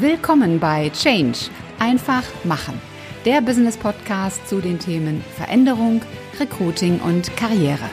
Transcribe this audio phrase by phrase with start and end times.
[0.00, 1.38] Willkommen bei Change.
[1.78, 2.80] Einfach machen.
[3.24, 6.02] Der Business Podcast zu den Themen Veränderung,
[6.40, 7.88] Recruiting und Karriere.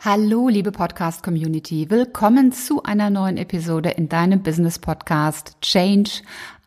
[0.00, 1.88] Hallo, liebe Podcast Community.
[1.88, 6.22] Willkommen zu einer neuen Episode in deinem Business Podcast Change.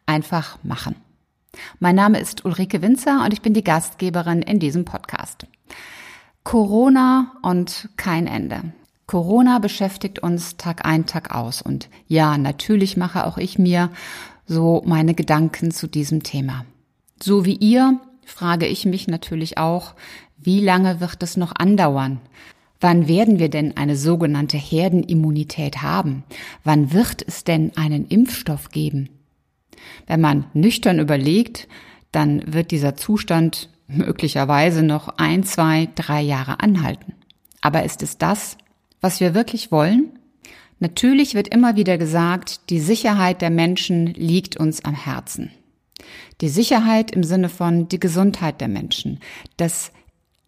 [0.06, 0.96] Einfach machen.
[1.80, 5.46] Mein Name ist Ulrike Winzer und ich bin die Gastgeberin in diesem Podcast.
[6.46, 8.72] Corona und kein Ende.
[9.08, 11.62] Corona beschäftigt uns Tag ein, Tag aus.
[11.62, 13.90] Und ja, natürlich mache auch ich mir
[14.46, 16.66] so meine Gedanken zu diesem Thema.
[17.22, 19.96] So wie ihr frage ich mich natürlich auch,
[20.38, 22.22] wie lange wird es noch andauern?
[22.80, 26.24] Wann werden wir denn eine sogenannte Herdenimmunität haben?
[26.64, 29.10] Wann wird es denn einen Impfstoff geben?
[30.06, 31.68] Wenn man nüchtern überlegt,
[32.12, 37.14] dann wird dieser Zustand möglicherweise noch ein, zwei, drei Jahre anhalten.
[37.62, 38.58] Aber ist es das,
[39.02, 40.20] was wir wirklich wollen?
[40.80, 45.52] Natürlich wird immer wieder gesagt, die Sicherheit der Menschen liegt uns am Herzen.
[46.42, 49.20] Die Sicherheit im Sinne von die Gesundheit der Menschen,
[49.58, 49.92] das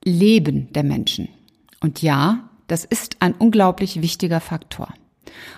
[0.03, 1.29] Leben der Menschen.
[1.79, 4.93] Und ja, das ist ein unglaublich wichtiger Faktor.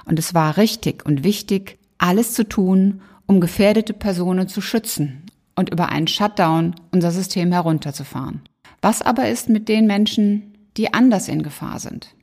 [0.05, 5.23] Und es war richtig und wichtig, alles zu tun, um gefährdete Personen zu schützen
[5.59, 8.43] und über einen Shutdown unser System herunterzufahren.
[8.81, 12.15] Was aber ist mit den Menschen, die anders in Gefahr sind?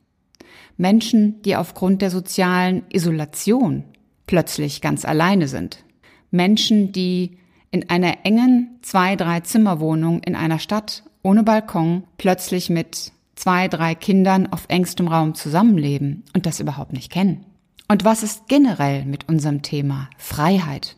[0.75, 3.83] Menschen, die aufgrund der sozialen Isolation
[4.25, 5.83] plötzlich ganz alleine sind.
[6.31, 7.37] Menschen, die
[7.69, 13.93] in einer engen zwei, drei Zimmerwohnung in einer Stadt ohne Balkon plötzlich mit zwei, drei
[13.93, 17.45] Kindern auf engstem Raum zusammenleben und das überhaupt nicht kennen.
[17.87, 20.96] Und was ist generell mit unserem Thema Freiheit?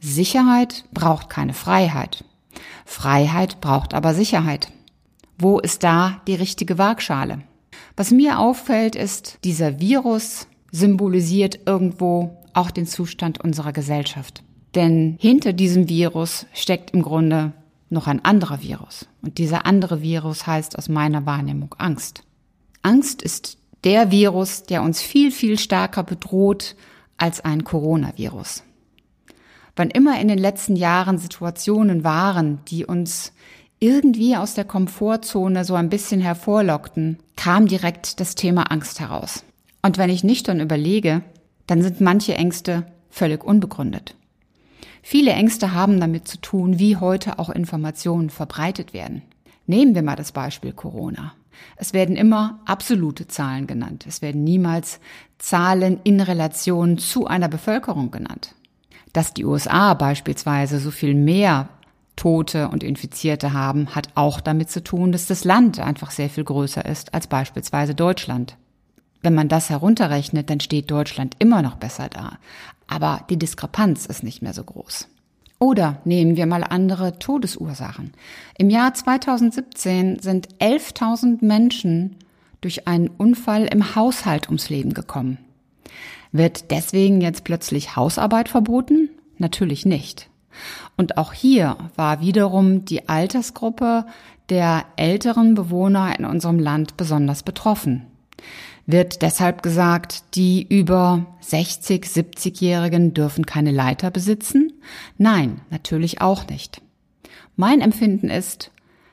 [0.00, 2.24] Sicherheit braucht keine Freiheit.
[2.84, 4.70] Freiheit braucht aber Sicherheit.
[5.38, 7.42] Wo ist da die richtige Waagschale?
[7.96, 14.42] Was mir auffällt, ist, dieser Virus symbolisiert irgendwo auch den Zustand unserer Gesellschaft.
[14.74, 17.52] Denn hinter diesem Virus steckt im Grunde
[17.90, 19.06] noch ein anderer Virus.
[19.22, 22.22] Und dieser andere Virus heißt aus meiner Wahrnehmung Angst.
[22.82, 26.76] Angst ist der Virus, der uns viel, viel stärker bedroht
[27.16, 28.62] als ein Coronavirus.
[29.78, 33.32] Wann immer in den letzten Jahren Situationen waren, die uns
[33.78, 39.44] irgendwie aus der Komfortzone so ein bisschen hervorlockten, kam direkt das Thema Angst heraus.
[39.80, 41.22] Und wenn ich nüchtern überlege,
[41.68, 44.16] dann sind manche Ängste völlig unbegründet.
[45.00, 49.22] Viele Ängste haben damit zu tun, wie heute auch Informationen verbreitet werden.
[49.68, 51.34] Nehmen wir mal das Beispiel Corona.
[51.76, 54.06] Es werden immer absolute Zahlen genannt.
[54.08, 54.98] Es werden niemals
[55.38, 58.56] Zahlen in Relation zu einer Bevölkerung genannt.
[59.18, 61.68] Dass die USA beispielsweise so viel mehr
[62.14, 66.44] Tote und Infizierte haben, hat auch damit zu tun, dass das Land einfach sehr viel
[66.44, 68.56] größer ist als beispielsweise Deutschland.
[69.20, 72.38] Wenn man das herunterrechnet, dann steht Deutschland immer noch besser da.
[72.86, 75.08] Aber die Diskrepanz ist nicht mehr so groß.
[75.58, 78.12] Oder nehmen wir mal andere Todesursachen.
[78.56, 82.14] Im Jahr 2017 sind 11.000 Menschen
[82.60, 85.38] durch einen Unfall im Haushalt ums Leben gekommen.
[86.32, 89.10] Wird deswegen jetzt plötzlich Hausarbeit verboten?
[89.38, 90.28] Natürlich nicht.
[90.96, 94.04] Und auch hier war wiederum die Altersgruppe
[94.48, 98.06] der älteren Bewohner in unserem Land besonders betroffen.
[98.86, 104.72] Wird deshalb gesagt, die über 60, 70-Jährigen dürfen keine Leiter besitzen?
[105.18, 106.80] Nein, natürlich auch nicht.
[107.54, 108.70] Mein Empfinden ist,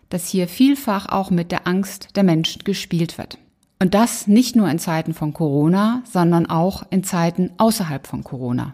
[0.09, 3.37] dass hier vielfach auch mit der Angst der Menschen gespielt wird.
[3.79, 8.73] Und das nicht nur in Zeiten von Corona, sondern auch in Zeiten außerhalb von Corona.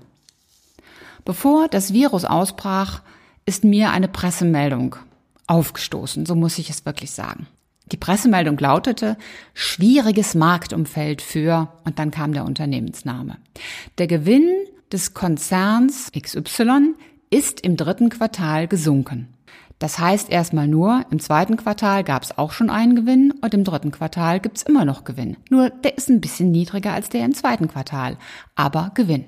[1.25, 3.01] Bevor das Virus ausbrach,
[3.45, 4.95] ist mir eine Pressemeldung
[5.47, 7.47] aufgestoßen, so muss ich es wirklich sagen.
[7.91, 9.17] Die Pressemeldung lautete
[9.53, 13.37] schwieriges Marktumfeld für und dann kam der Unternehmensname.
[13.97, 14.47] Der Gewinn
[14.91, 16.93] des Konzerns XY
[17.29, 19.27] ist im dritten Quartal gesunken.
[19.81, 23.63] Das heißt erstmal nur, im zweiten Quartal gab es auch schon einen Gewinn und im
[23.63, 25.37] dritten Quartal gibt's immer noch Gewinn.
[25.49, 28.17] Nur der ist ein bisschen niedriger als der im zweiten Quartal,
[28.53, 29.25] aber Gewinn.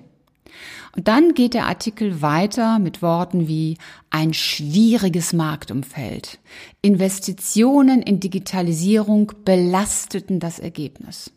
[0.95, 3.79] Und dann geht der Artikel weiter mit Worten wie
[4.11, 6.37] ein schwieriges Marktumfeld.
[6.83, 11.31] Investitionen in Digitalisierung belasteten das Ergebnis.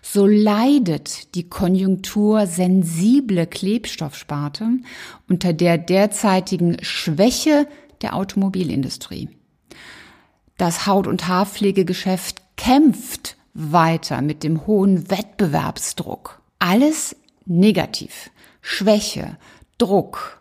[0.00, 4.68] So leidet die konjunktursensible Klebstoffsparte
[5.28, 7.66] unter der derzeitigen Schwäche
[8.04, 9.30] der Automobilindustrie.
[10.58, 16.42] Das Haut- und Haarpflegegeschäft kämpft weiter mit dem hohen Wettbewerbsdruck.
[16.58, 17.16] Alles
[17.46, 18.30] negativ.
[18.60, 19.38] Schwäche,
[19.78, 20.38] Druck,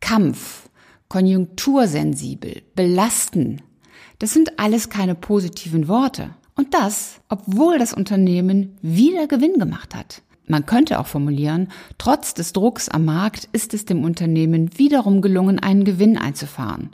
[0.00, 0.68] Kampf,
[1.08, 3.60] konjunktursensibel, belasten.
[4.18, 6.30] Das sind alles keine positiven Worte.
[6.56, 10.22] Und das, obwohl das Unternehmen wieder Gewinn gemacht hat.
[10.46, 15.58] Man könnte auch formulieren, trotz des Drucks am Markt ist es dem Unternehmen wiederum gelungen,
[15.58, 16.90] einen Gewinn einzufahren.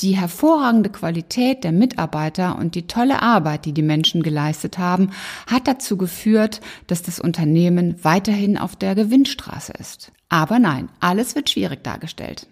[0.00, 5.10] Die hervorragende Qualität der Mitarbeiter und die tolle Arbeit, die die Menschen geleistet haben,
[5.46, 10.10] hat dazu geführt, dass das Unternehmen weiterhin auf der Gewinnstraße ist.
[10.28, 12.48] Aber nein, alles wird schwierig dargestellt.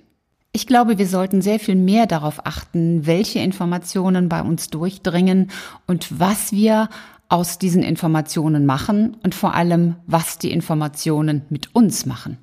[0.53, 5.51] Ich glaube, wir sollten sehr viel mehr darauf achten, welche Informationen bei uns durchdringen
[5.87, 6.89] und was wir
[7.29, 12.39] aus diesen Informationen machen und vor allem, was die Informationen mit uns machen.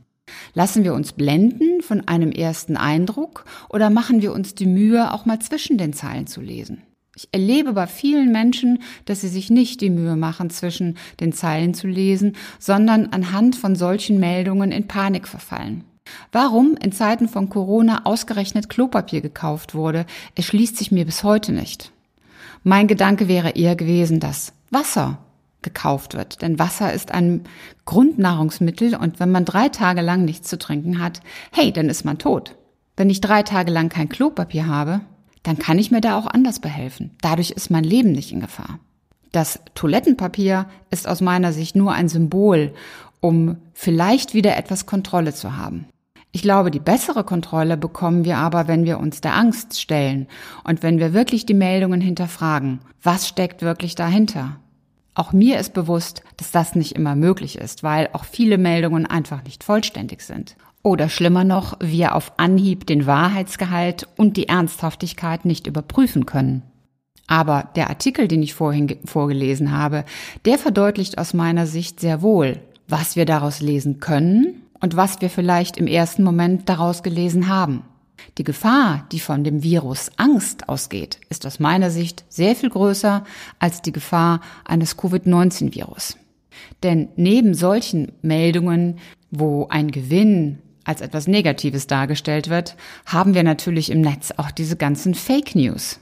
[0.54, 5.26] Lassen wir uns blenden von einem ersten Eindruck oder machen wir uns die Mühe, auch
[5.26, 6.82] mal zwischen den Zeilen zu lesen?
[7.16, 11.76] Ich erlebe bei vielen Menschen, dass sie sich nicht die Mühe machen, zwischen den Zeilen
[11.76, 15.84] zu lesen, sondern anhand von solchen Meldungen in Panik verfallen.
[16.32, 20.06] Warum in Zeiten von Corona ausgerechnet Klopapier gekauft wurde,
[20.36, 21.92] erschließt sich mir bis heute nicht.
[22.64, 25.20] Mein Gedanke wäre eher gewesen, dass Wasser
[25.62, 26.42] gekauft wird.
[26.42, 27.44] Denn Wasser ist ein
[27.86, 32.18] Grundnahrungsmittel und wenn man drei Tage lang nichts zu trinken hat, hey, dann ist man
[32.18, 32.56] tot.
[32.96, 35.02] Wenn ich drei Tage lang kein Klopapier habe,
[35.42, 37.12] dann kann ich mir da auch anders behelfen.
[37.22, 38.80] Dadurch ist mein Leben nicht in Gefahr.
[39.32, 42.74] Das Toilettenpapier ist aus meiner Sicht nur ein Symbol,
[43.20, 45.86] um vielleicht wieder etwas Kontrolle zu haben.
[46.36, 50.26] Ich glaube, die bessere Kontrolle bekommen wir aber, wenn wir uns der Angst stellen
[50.64, 52.80] und wenn wir wirklich die Meldungen hinterfragen.
[53.04, 54.58] Was steckt wirklich dahinter?
[55.14, 59.44] Auch mir ist bewusst, dass das nicht immer möglich ist, weil auch viele Meldungen einfach
[59.44, 60.56] nicht vollständig sind.
[60.82, 66.64] Oder schlimmer noch, wir auf Anhieb den Wahrheitsgehalt und die Ernsthaftigkeit nicht überprüfen können.
[67.28, 70.04] Aber der Artikel, den ich vorhin vorgelesen habe,
[70.46, 75.30] der verdeutlicht aus meiner Sicht sehr wohl, was wir daraus lesen können und was wir
[75.30, 77.84] vielleicht im ersten Moment daraus gelesen haben.
[78.38, 83.24] Die Gefahr, die von dem Virus Angst ausgeht, ist aus meiner Sicht sehr viel größer
[83.60, 86.18] als die Gefahr eines Covid-19-Virus.
[86.84, 89.00] Denn neben solchen Meldungen,
[89.32, 92.76] wo ein Gewinn als etwas Negatives dargestellt wird,
[93.06, 96.02] haben wir natürlich im Netz auch diese ganzen Fake News.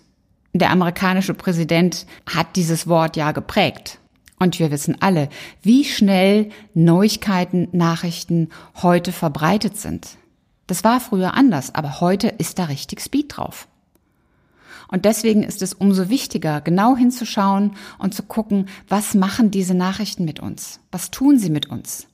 [0.53, 4.00] Der amerikanische Präsident hat dieses Wort ja geprägt.
[4.41, 5.29] Und wir wissen alle,
[5.61, 8.49] wie schnell Neuigkeiten, Nachrichten
[8.81, 10.17] heute verbreitet sind.
[10.65, 13.67] Das war früher anders, aber heute ist da richtig Speed drauf.
[14.87, 20.25] Und deswegen ist es umso wichtiger, genau hinzuschauen und zu gucken, was machen diese Nachrichten
[20.25, 20.79] mit uns?
[20.91, 22.07] Was tun sie mit uns?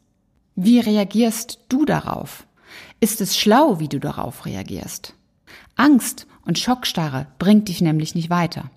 [0.54, 2.46] Wie reagierst du darauf?
[3.00, 5.14] Ist es schlau, wie du darauf reagierst?
[5.78, 8.70] Angst und Schockstarre bringt dich nämlich nicht weiter.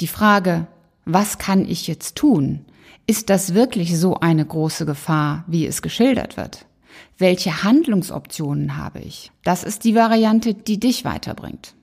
[0.00, 0.66] Die Frage,
[1.04, 2.64] was kann ich jetzt tun?
[3.08, 6.66] Ist das wirklich so eine große Gefahr, wie es geschildert wird?
[7.18, 9.30] Welche Handlungsoptionen habe ich?
[9.44, 11.74] Das ist die Variante, die dich weiterbringt.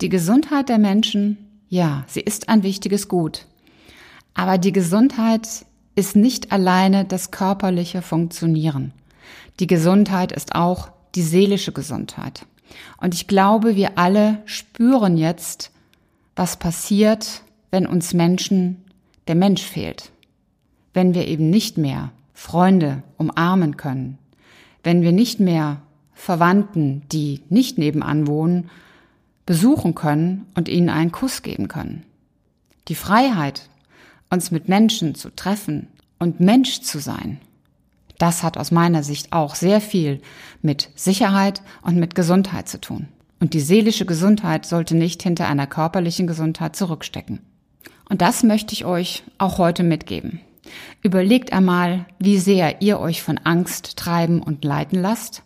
[0.00, 1.38] Die Gesundheit der Menschen,
[1.68, 3.46] ja, sie ist ein wichtiges Gut.
[4.34, 5.48] Aber die Gesundheit
[5.96, 8.92] ist nicht alleine das körperliche Funktionieren.
[9.58, 12.46] Die Gesundheit ist auch die seelische Gesundheit.
[12.98, 15.72] Und ich glaube, wir alle spüren jetzt,
[16.36, 18.84] was passiert, wenn uns Menschen
[19.26, 20.12] der Mensch fehlt.
[20.96, 24.16] Wenn wir eben nicht mehr Freunde umarmen können,
[24.82, 25.82] wenn wir nicht mehr
[26.14, 28.70] Verwandten, die nicht nebenan wohnen,
[29.44, 32.04] besuchen können und ihnen einen Kuss geben können.
[32.88, 33.68] Die Freiheit,
[34.30, 35.88] uns mit Menschen zu treffen
[36.18, 37.40] und Mensch zu sein,
[38.16, 40.22] das hat aus meiner Sicht auch sehr viel
[40.62, 43.08] mit Sicherheit und mit Gesundheit zu tun.
[43.38, 47.40] Und die seelische Gesundheit sollte nicht hinter einer körperlichen Gesundheit zurückstecken.
[48.08, 50.40] Und das möchte ich euch auch heute mitgeben.
[51.02, 55.42] Überlegt einmal, wie sehr ihr euch von Angst treiben und leiten lasst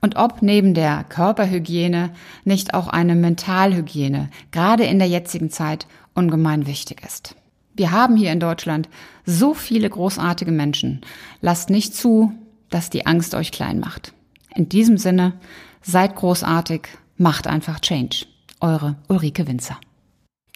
[0.00, 2.10] und ob neben der Körperhygiene
[2.44, 7.34] nicht auch eine Mentalhygiene gerade in der jetzigen Zeit ungemein wichtig ist.
[7.74, 8.88] Wir haben hier in Deutschland
[9.24, 11.02] so viele großartige Menschen.
[11.40, 12.32] Lasst nicht zu,
[12.70, 14.12] dass die Angst euch klein macht.
[14.54, 15.34] In diesem Sinne,
[15.80, 18.26] seid großartig, macht einfach Change.
[18.60, 19.78] Eure Ulrike Winzer.